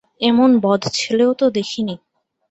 [0.21, 1.95] এমন বদ ছেলেও তো দেখি নি।